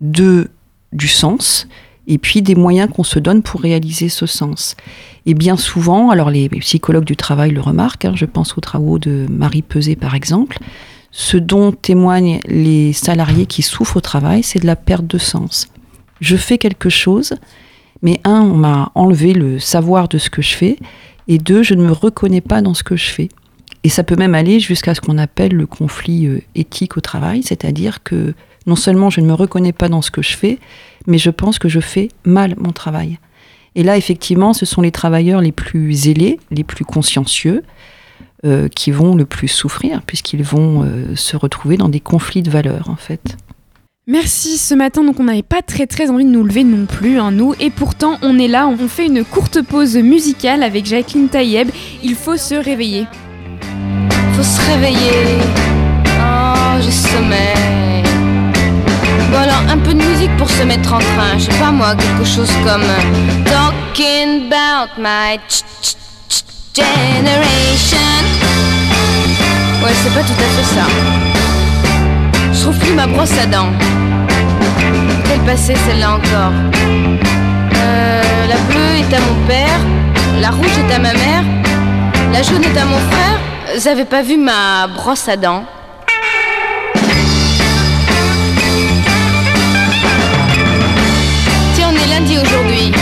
[0.00, 0.50] de,
[0.92, 1.66] du sens
[2.08, 4.76] et puis des moyens qu'on se donne pour réaliser ce sens.
[5.26, 8.98] Et bien souvent, alors les psychologues du travail le remarquent, hein, je pense aux travaux
[8.98, 10.58] de Marie Peset par exemple,
[11.10, 15.68] ce dont témoignent les salariés qui souffrent au travail, c'est de la perte de sens.
[16.20, 17.34] Je fais quelque chose,
[18.02, 20.78] mais un, on m'a enlevé le savoir de ce que je fais,
[21.28, 23.28] et deux, je ne me reconnais pas dans ce que je fais.
[23.84, 27.42] Et ça peut même aller jusqu'à ce qu'on appelle le conflit euh, éthique au travail,
[27.42, 28.34] c'est-à-dire que
[28.68, 30.58] non seulement je ne me reconnais pas dans ce que je fais,
[31.06, 33.18] mais je pense que je fais mal mon travail.
[33.74, 37.62] Et là, effectivement, ce sont les travailleurs les plus zélés, les plus consciencieux,
[38.44, 42.50] euh, qui vont le plus souffrir, puisqu'ils vont euh, se retrouver dans des conflits de
[42.50, 43.36] valeurs, en fait.
[44.06, 44.56] Merci.
[44.58, 47.30] Ce matin, donc on n'avait pas très très envie de nous lever non plus, hein,
[47.30, 47.54] nous.
[47.60, 48.66] Et pourtant, on est là.
[48.66, 51.68] On fait une courte pause musicale avec Jacqueline Taïeb.
[52.02, 53.06] Il faut se réveiller.
[54.32, 55.42] Faut se réveiller.
[56.06, 58.07] Oh, j'ai sommeil.
[59.30, 61.36] Bon alors, un peu de musique pour se mettre en train.
[61.38, 65.38] Je sais pas moi, quelque chose comme euh, Talking about my
[66.74, 67.98] generation.
[69.82, 70.86] Ouais, c'est pas tout à fait ça.
[72.52, 73.70] Je trouve plus ma brosse à dents.
[75.26, 76.52] Quelle passée celle-là encore
[77.76, 79.80] Euh, La bleue est à mon père,
[80.40, 81.44] la rouge est à ma mère,
[82.32, 83.92] la jaune est à mon frère.
[83.92, 85.64] Avez pas vu ma brosse à dents?
[92.18, 92.92] Lundi aujourd'hui.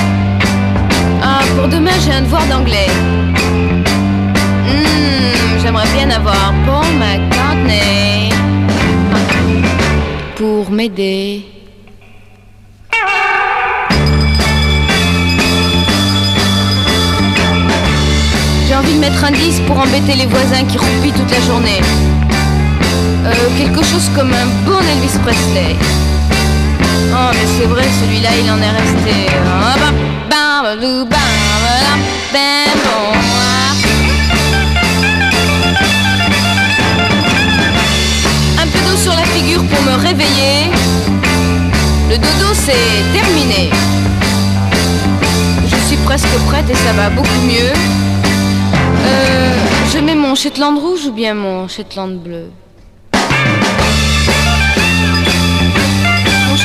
[1.22, 2.88] Ah, pour demain, j'ai un devoir d'anglais.
[4.68, 8.30] Hmm, J'aimerais bien avoir Paul McCartney
[10.36, 11.46] pour m'aider.
[18.68, 21.80] J'ai envie de mettre un 10 pour embêter les voisins qui roupillent toute la journée.
[23.24, 25.76] Euh, quelque chose comme un bon Elvis Presley.
[27.18, 29.26] Oh, mais c'est vrai, celui-là, il en est resté.
[29.46, 29.74] Ah.
[38.58, 40.70] Un peu d'eau sur la figure pour me réveiller.
[42.10, 43.70] Le dodo, c'est terminé.
[45.66, 47.72] Je suis presque prête et ça va beaucoup mieux.
[49.06, 49.52] Euh,
[49.92, 52.50] je mets mon Shetland rouge ou bien mon Shetland bleu?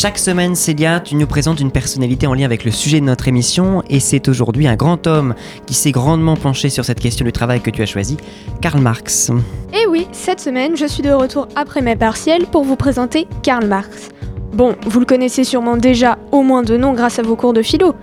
[0.00, 3.26] Chaque semaine, Célia, tu nous présentes une personnalité en lien avec le sujet de notre
[3.26, 5.34] émission et c'est aujourd'hui un grand homme
[5.66, 8.16] qui s'est grandement penché sur cette question du travail que tu as choisi,
[8.60, 9.32] Karl Marx.
[9.72, 13.66] Et oui, cette semaine, je suis de retour après mes partiels pour vous présenter Karl
[13.66, 14.10] Marx.
[14.52, 17.62] Bon, vous le connaissez sûrement déjà, au moins de nom grâce à vos cours de
[17.62, 17.96] philo,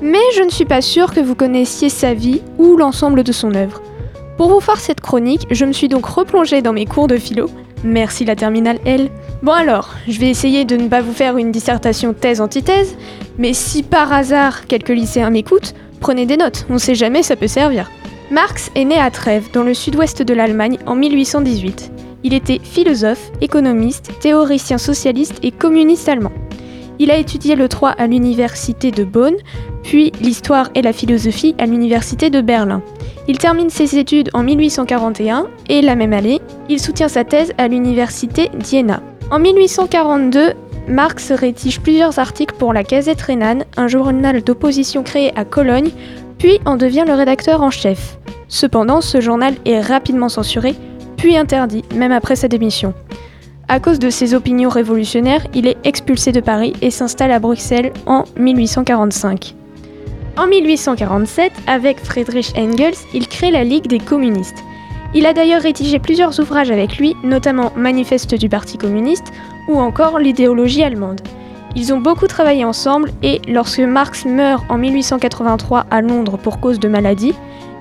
[0.00, 3.54] mais je ne suis pas sûre que vous connaissiez sa vie ou l'ensemble de son
[3.54, 3.82] œuvre.
[4.38, 7.50] Pour vous faire cette chronique, je me suis donc replongée dans mes cours de philo.
[7.84, 9.10] Merci la terminale L.
[9.42, 12.96] Bon alors, je vais essayer de ne pas vous faire une dissertation thèse-antithèse,
[13.36, 17.46] mais si par hasard quelques lycéens m'écoutent, prenez des notes, on sait jamais, ça peut
[17.46, 17.90] servir.
[18.30, 21.92] Marx est né à Trèves, dans le sud-ouest de l'Allemagne, en 1818.
[22.22, 26.32] Il était philosophe, économiste, théoricien socialiste et communiste allemand.
[26.98, 29.34] Il a étudié le droit à l'université de Bonn,
[29.82, 32.82] puis l'histoire et la philosophie à l'université de Berlin.
[33.26, 37.68] Il termine ses études en 1841 et la même année, il soutient sa thèse à
[37.68, 39.02] l'université d'Iéna.
[39.30, 40.52] En 1842,
[40.86, 45.90] Marx rédige plusieurs articles pour la Gazette rhénane, un journal d'opposition créé à Cologne,
[46.38, 48.18] puis en devient le rédacteur en chef.
[48.48, 50.74] Cependant, ce journal est rapidement censuré,
[51.16, 52.92] puis interdit, même après sa démission.
[53.68, 57.92] À cause de ses opinions révolutionnaires, il est expulsé de Paris et s'installe à Bruxelles
[58.04, 59.54] en 1845.
[60.36, 64.62] En 1847, avec Friedrich Engels, il crée la Ligue des communistes.
[65.14, 69.32] Il a d'ailleurs rédigé plusieurs ouvrages avec lui, notamment Manifeste du Parti communiste
[69.68, 71.22] ou encore L'idéologie allemande.
[71.74, 76.78] Ils ont beaucoup travaillé ensemble et lorsque Marx meurt en 1883 à Londres pour cause
[76.78, 77.34] de maladie,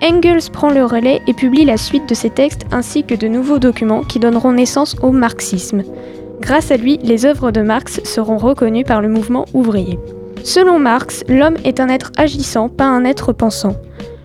[0.04, 3.60] Engels prend le relais et publie la suite de ses textes ainsi que de nouveaux
[3.60, 5.84] documents qui donneront naissance au marxisme.
[6.42, 9.98] Grâce à lui, les œuvres de Marx seront reconnues par le mouvement ouvrier.
[10.44, 13.78] Selon Marx, l'homme est un être agissant, pas un être pensant.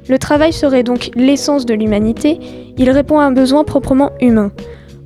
[0.09, 2.41] Le travail serait donc l'essence de l'humanité,
[2.77, 4.51] il répond à un besoin proprement humain.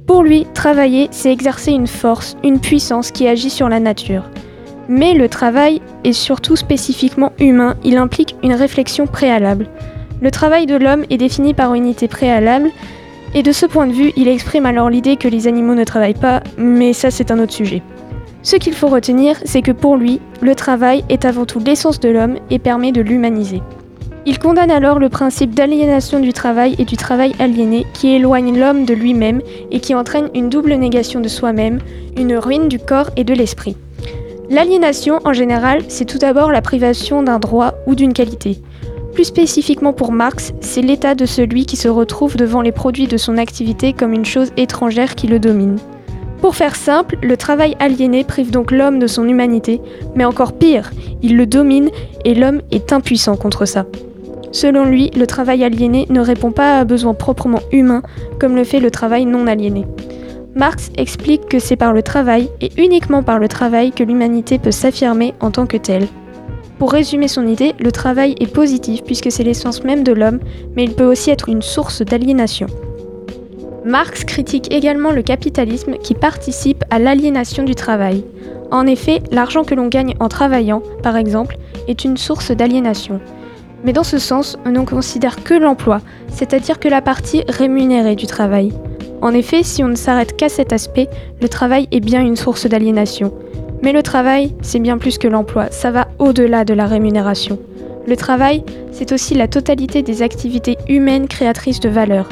[0.06, 4.30] Pour lui, travailler, c'est exercer une force, une puissance qui agit sur la nature.
[4.88, 9.68] Mais le travail est surtout spécifiquement humain, il implique une réflexion préalable.
[10.22, 12.70] Le travail de l'homme est défini par une unité préalable,
[13.34, 16.14] et de ce point de vue, il exprime alors l'idée que les animaux ne travaillent
[16.14, 17.82] pas, mais ça c'est un autre sujet.
[18.44, 22.08] Ce qu'il faut retenir, c'est que pour lui, le travail est avant tout l'essence de
[22.08, 23.62] l'homme et permet de l'humaniser.
[24.24, 28.84] Il condamne alors le principe d'aliénation du travail et du travail aliéné qui éloigne l'homme
[28.84, 31.80] de lui-même et qui entraîne une double négation de soi-même,
[32.16, 33.76] une ruine du corps et de l'esprit.
[34.50, 38.60] L'aliénation, en général, c'est tout d'abord la privation d'un droit ou d'une qualité.
[39.14, 43.18] Plus spécifiquement pour Marx, c'est l'état de celui qui se retrouve devant les produits de
[43.18, 45.76] son activité comme une chose étrangère qui le domine.
[46.40, 49.80] Pour faire simple, le travail aliéné prive donc l'homme de son humanité,
[50.16, 50.90] mais encore pire,
[51.22, 51.90] il le domine
[52.24, 53.86] et l'homme est impuissant contre ça.
[54.50, 58.02] Selon lui, le travail aliéné ne répond pas à un besoin proprement humain
[58.40, 59.86] comme le fait le travail non aliéné.
[60.54, 64.70] Marx explique que c'est par le travail, et uniquement par le travail, que l'humanité peut
[64.70, 66.06] s'affirmer en tant que telle.
[66.82, 70.40] Pour résumer son idée, le travail est positif puisque c'est l'essence même de l'homme,
[70.74, 72.66] mais il peut aussi être une source d'aliénation.
[73.84, 78.24] Marx critique également le capitalisme qui participe à l'aliénation du travail.
[78.72, 83.20] En effet, l'argent que l'on gagne en travaillant, par exemple, est une source d'aliénation.
[83.84, 86.00] Mais dans ce sens, on ne considère que l'emploi,
[86.32, 88.72] c'est-à-dire que la partie rémunérée du travail.
[89.20, 91.08] En effet, si on ne s'arrête qu'à cet aspect,
[91.40, 93.32] le travail est bien une source d'aliénation.
[93.82, 97.58] Mais le travail, c'est bien plus que l'emploi, ça va au-delà de la rémunération.
[98.06, 102.28] Le travail, c'est aussi la totalité des activités humaines créatrices de valeur.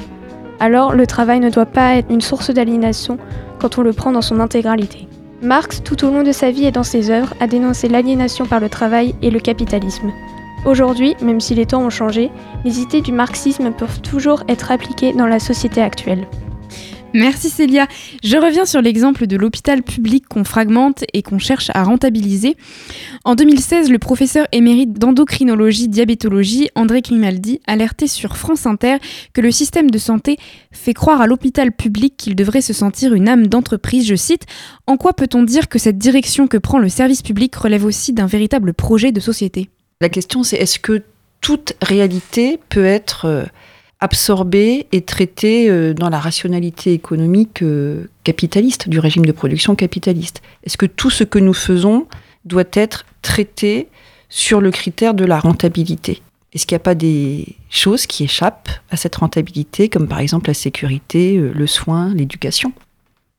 [0.60, 3.18] Alors le travail ne doit pas être une source d'aliénation
[3.60, 5.08] quand on le prend dans son intégralité.
[5.42, 8.60] Marx, tout au long de sa vie et dans ses œuvres, a dénoncé l'aliénation par
[8.60, 10.12] le travail et le capitalisme.
[10.66, 12.30] Aujourd'hui, même si les temps ont changé,
[12.64, 16.26] les idées du marxisme peuvent toujours être appliquées dans la société actuelle.
[17.12, 17.88] Merci Célia.
[18.22, 22.56] Je reviens sur l'exemple de l'hôpital public qu'on fragmente et qu'on cherche à rentabiliser.
[23.24, 28.98] En 2016, le professeur émérite d'endocrinologie diabétologie André Grimaldi alertait sur France Inter
[29.32, 30.36] que le système de santé
[30.70, 34.06] fait croire à l'hôpital public qu'il devrait se sentir une âme d'entreprise.
[34.06, 34.46] Je cite
[34.86, 38.26] En quoi peut-on dire que cette direction que prend le service public relève aussi d'un
[38.26, 39.68] véritable projet de société?
[40.00, 41.02] La question c'est est-ce que
[41.40, 43.44] toute réalité peut être euh,
[44.00, 50.42] absorbée et traitée euh, dans la rationalité économique euh, capitaliste, du régime de production capitaliste.
[50.64, 52.06] Est-ce que tout ce que nous faisons
[52.44, 53.88] doit être traité
[54.28, 56.22] sur le critère de la rentabilité?
[56.52, 60.48] Est-ce qu'il n'y a pas des choses qui échappent à cette rentabilité, comme par exemple
[60.48, 62.72] la sécurité, euh, le soin, l'éducation?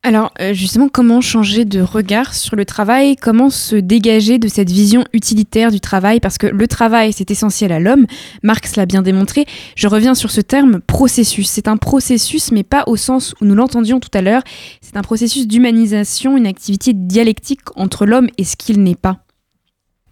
[0.04, 3.14] Alors euh, justement, comment changer de regard sur le travail?
[3.14, 6.18] Comment se dégager de cette vision utilitaire du travail?
[6.18, 8.06] Parce que le travail, c'est essentiel à l'homme.
[8.42, 9.46] Marx l'a bien démontré.
[9.76, 11.48] Je reviens sur ce terme processus.
[11.48, 14.42] C'est un processus, mais pas au sens où nous l'entendions tout à l'heure.
[14.80, 19.20] C'est un processus d'humanisation, une activité dialectique entre l'homme et ce qu'il n'est pas.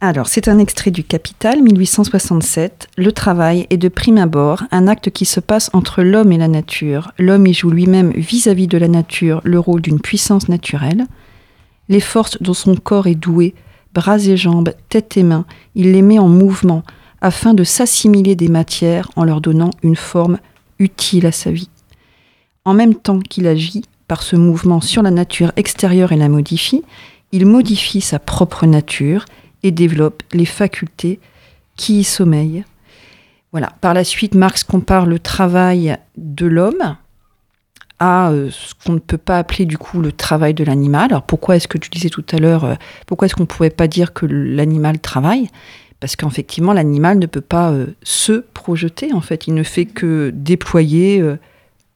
[0.03, 2.89] Alors, c'est un extrait du Capital, 1867.
[2.97, 6.49] Le travail est de prime abord un acte qui se passe entre l'homme et la
[6.49, 7.13] nature.
[7.19, 11.05] L'homme y joue lui-même vis-à-vis de la nature le rôle d'une puissance naturelle.
[11.91, 13.55] Les forces dont son corps est doué,
[13.93, 16.83] bras et jambes, tête et mains, il les met en mouvement
[17.21, 20.39] afin de s'assimiler des matières en leur donnant une forme
[20.79, 21.69] utile à sa vie.
[22.65, 26.85] En même temps qu'il agit par ce mouvement sur la nature extérieure et la modifie,
[27.33, 29.27] il modifie sa propre nature
[29.63, 31.21] et développe les facultés
[31.77, 32.65] qui y sommeillent.
[33.53, 33.73] Voilà.
[33.81, 36.97] Par la suite, Marx compare le travail de l'homme
[37.99, 41.11] à euh, ce qu'on ne peut pas appeler du coup le travail de l'animal.
[41.11, 42.75] Alors pourquoi est-ce que tu disais tout à l'heure, euh,
[43.07, 45.49] pourquoi est-ce qu'on ne pouvait pas dire que l'animal travaille?
[46.01, 49.47] Parce qu'effectivement, l'animal ne peut pas euh, se projeter, en fait.
[49.47, 51.23] Il ne fait que déployer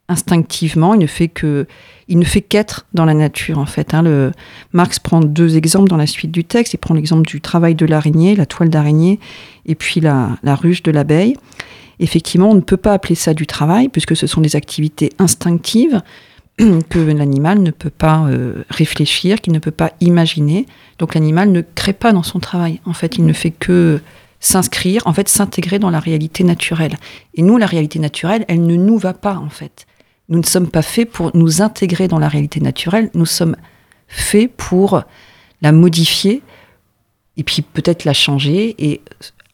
[0.09, 1.67] instinctivement, il ne fait que
[2.07, 3.95] il ne fait qu'être dans la nature en fait.
[3.95, 4.03] hein.
[4.03, 4.33] Le,
[4.73, 6.75] Marx prend deux exemples dans la suite du texte.
[6.75, 9.19] Il prend l'exemple du travail de l'araignée, la toile d'araignée,
[9.65, 11.35] et puis la, la ruche de l'abeille.
[12.01, 16.03] Effectivement, on ne peut pas appeler ça du travail puisque ce sont des activités instinctives
[16.59, 20.67] que l'animal ne peut pas euh, réfléchir, qu'il ne peut pas imaginer.
[20.99, 22.81] Donc l'animal ne crée pas dans son travail.
[22.85, 24.01] En fait, il ne fait que
[24.41, 26.97] s'inscrire, en fait, s'intégrer dans la réalité naturelle.
[27.35, 29.87] Et nous, la réalité naturelle, elle ne nous va pas, en fait.
[30.29, 33.57] Nous ne sommes pas faits pour nous intégrer dans la réalité naturelle, nous sommes
[34.09, 35.03] faits pour
[35.63, 36.43] la modifier
[37.37, 38.75] et puis peut-être la changer.
[38.79, 39.01] Et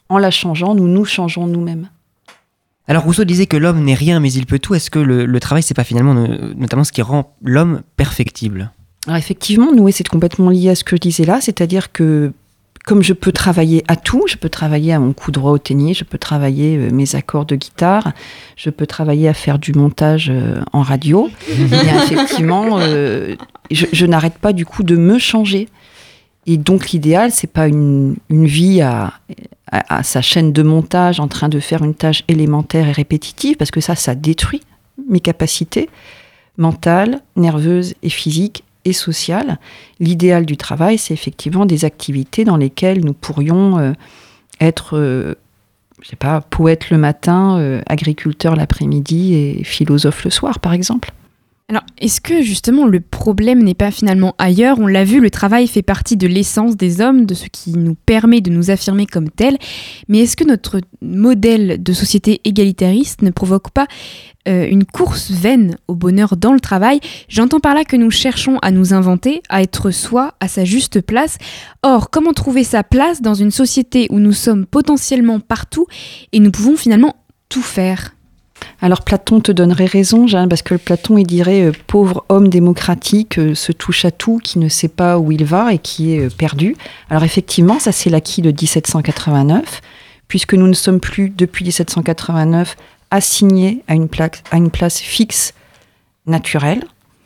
[0.09, 1.89] en la changeant, nous nous changeons nous-mêmes.
[2.87, 4.75] Alors Rousseau disait que l'homme n'est rien mais il peut tout.
[4.75, 8.73] Est-ce que le, le travail c'est pas finalement ne- notamment ce qui rend l'homme perfectible?
[9.07, 12.33] Alors effectivement, nous, c'est complètement lié à ce que je disais là, c'est-à-dire que
[12.85, 15.99] comme je peux travailler à tout, je peux travailler à mon coup droit au tennis,
[15.99, 18.13] je peux travailler euh, mes accords de guitare,
[18.57, 21.31] je peux travailler à faire du montage euh, en radio.
[21.49, 23.37] Et effectivement, euh,
[23.71, 25.69] je, je n'arrête pas du coup de me changer.
[26.47, 29.13] Et donc l'idéal, c'est pas une, une vie à,
[29.71, 33.57] à, à sa chaîne de montage en train de faire une tâche élémentaire et répétitive,
[33.57, 34.63] parce que ça, ça détruit
[35.09, 35.91] mes capacités
[36.57, 39.59] mentales, nerveuses et physiques et sociales.
[39.99, 43.93] L'idéal du travail, c'est effectivement des activités dans lesquelles nous pourrions euh,
[44.61, 45.35] être euh,
[46.03, 51.13] je sais pas, poète le matin, euh, agriculteur l'après-midi et philosophe le soir, par exemple.
[51.71, 54.81] Alors, est-ce que justement le problème n'est pas finalement ailleurs?
[54.81, 57.95] On l'a vu, le travail fait partie de l'essence des hommes, de ce qui nous
[57.95, 59.57] permet de nous affirmer comme tels.
[60.09, 63.87] Mais est-ce que notre modèle de société égalitariste ne provoque pas
[64.49, 66.99] euh, une course vaine au bonheur dans le travail?
[67.29, 71.01] J'entends par là que nous cherchons à nous inventer, à être soi, à sa juste
[71.01, 71.39] place.
[71.85, 75.87] Or, comment trouver sa place dans une société où nous sommes potentiellement partout
[76.33, 77.15] et nous pouvons finalement
[77.49, 78.11] tout faire?
[78.83, 83.39] Alors Platon te donnerait raison, Jeanne, parce que Platon, il dirait euh, pauvre homme démocratique,
[83.39, 86.27] euh, se touche à tout, qui ne sait pas où il va et qui est
[86.27, 86.77] euh, perdu.
[87.11, 89.83] Alors effectivement, ça c'est l'acquis de 1789,
[90.29, 92.77] puisque nous ne sommes plus depuis 1789
[93.11, 95.53] assignés à une, plaque, à une place fixe
[96.27, 96.85] naturelle.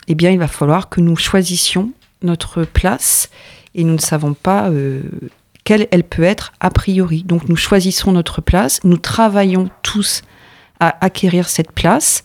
[0.09, 1.93] Eh bien, il va falloir que nous choisissions
[2.23, 3.31] notre place
[3.77, 4.71] et nous ne savons pas
[5.65, 7.23] quelle elle peut être a priori.
[7.23, 10.23] Donc nous choisissons notre place, nous travaillons tous
[10.81, 12.23] à acquérir cette place.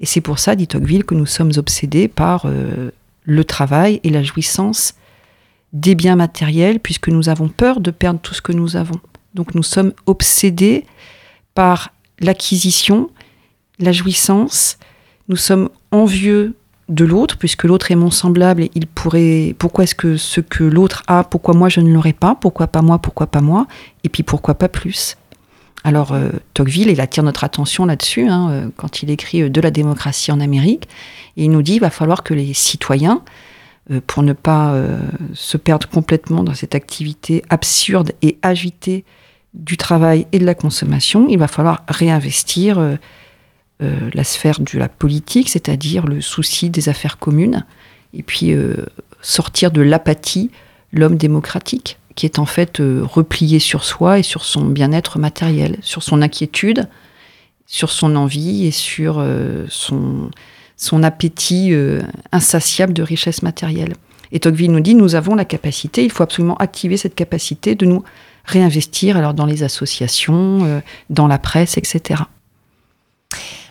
[0.00, 2.90] Et c'est pour ça, dit Tocqueville, que nous sommes obsédés par euh,
[3.24, 4.94] le travail et la jouissance
[5.72, 9.00] des biens matériels, puisque nous avons peur de perdre tout ce que nous avons.
[9.34, 10.86] Donc nous sommes obsédés
[11.54, 13.10] par l'acquisition,
[13.78, 14.78] la jouissance,
[15.28, 16.54] nous sommes envieux
[16.88, 19.54] de l'autre, puisque l'autre est mon semblable et il pourrait.
[19.58, 22.80] Pourquoi est-ce que ce que l'autre a, pourquoi moi je ne l'aurais pas Pourquoi pas
[22.80, 23.66] moi Pourquoi pas moi
[24.04, 25.16] Et puis pourquoi pas plus
[25.84, 29.60] alors euh, Tocqueville, il attire notre attention là-dessus hein, euh, quand il écrit euh, De
[29.60, 30.88] la démocratie en Amérique.
[31.36, 33.22] Et il nous dit qu'il va falloir que les citoyens,
[34.06, 34.74] pour ne pas
[35.32, 39.04] se perdre complètement dans cette activité absurde et agitée
[39.54, 42.98] du travail et de la consommation, il va falloir réinvestir
[43.80, 47.64] la sphère de la politique, c'est-à-dire le souci des affaires communes,
[48.12, 48.52] et puis
[49.22, 50.50] sortir de l'apathie
[50.92, 55.76] l'homme démocratique qui est en fait euh, replié sur soi et sur son bien-être matériel,
[55.82, 56.88] sur son inquiétude,
[57.64, 60.28] sur son envie et sur euh, son,
[60.76, 62.02] son appétit euh,
[62.32, 63.94] insatiable de richesse matérielle.
[64.32, 67.86] Et Tocqueville nous dit, nous avons la capacité, il faut absolument activer cette capacité de
[67.86, 68.02] nous
[68.44, 72.22] réinvestir alors dans les associations, dans la presse, etc.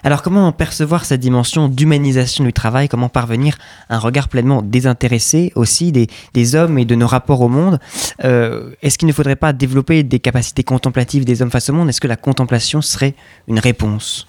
[0.03, 2.87] Alors comment percevoir cette dimension d'humanisation du travail?
[2.87, 3.57] Comment parvenir
[3.89, 7.79] à un regard pleinement désintéressé aussi des, hommes et de nos rapports au monde?
[8.23, 11.89] Euh, Est-ce qu'il ne faudrait pas développer des capacités contemplatives des hommes face au monde?
[11.89, 13.15] Est-ce que la contemplation serait
[13.47, 14.27] une réponse?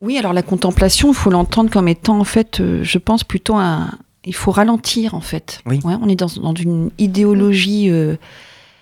[0.00, 3.56] Oui, alors la contemplation, il faut l'entendre comme étant en fait, euh, je pense plutôt
[3.56, 3.90] un...
[4.24, 5.60] Il faut ralentir en fait.
[5.66, 5.80] Oui.
[5.84, 8.16] on est dans, une idéologie euh,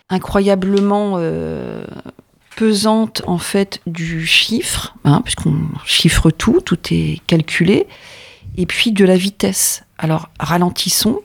[0.09, 1.19] incroyablement
[2.57, 7.87] pesante en fait du chiffre, hein, puisqu'on chiffre tout, tout est calculé,
[8.57, 9.85] et puis de la vitesse.
[9.99, 11.21] Alors ralentissons,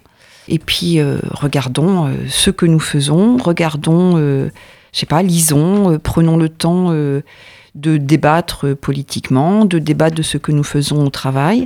[0.48, 4.50] et puis euh, regardons euh, ce que nous faisons, regardons, euh,
[4.94, 10.52] je sais pas, lisons, prenons le temps de débattre politiquement, de débattre de ce que
[10.52, 11.66] nous faisons au travail,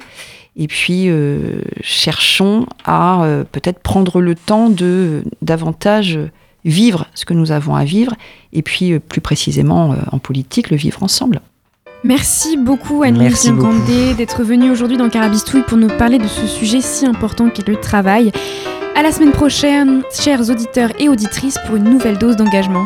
[0.57, 1.09] et puis
[1.81, 6.19] cherchons à peut-être prendre le temps de davantage
[6.65, 8.13] vivre ce que nous avons à vivre,
[8.51, 11.41] et puis euh, plus précisément euh, en politique, le vivre ensemble.
[12.03, 17.05] Merci beaucoup Gandé d'être venue aujourd'hui dans Carabistouille pour nous parler de ce sujet si
[17.05, 18.31] important qu'est le travail.
[18.95, 22.85] À la semaine prochaine, chers auditeurs et auditrices, pour une nouvelle dose d'engagement.